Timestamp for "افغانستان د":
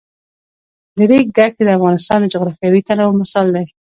1.77-2.25